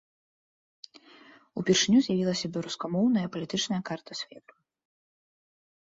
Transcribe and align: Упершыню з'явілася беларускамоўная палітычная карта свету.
Упершыню 1.61 1.99
з'явілася 2.07 2.51
беларускамоўная 2.55 3.27
палітычная 3.35 3.81
карта 3.91 4.11
свету. 4.25 4.53